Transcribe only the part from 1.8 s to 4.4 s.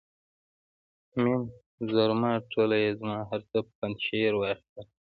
زرما ټوله یې زما، هر څه پنجشیر